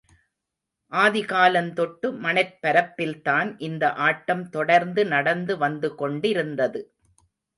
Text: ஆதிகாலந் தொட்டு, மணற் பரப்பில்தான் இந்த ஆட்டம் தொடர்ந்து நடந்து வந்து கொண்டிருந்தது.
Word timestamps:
ஆதிகாலந் 0.91 1.69
தொட்டு, 1.73 2.07
மணற் 2.13 2.55
பரப்பில்தான் 2.61 3.49
இந்த 3.59 3.93
ஆட்டம் 3.99 4.49
தொடர்ந்து 4.49 5.05
நடந்து 5.05 5.55
வந்து 5.57 5.95
கொண்டிருந்தது. 5.95 6.81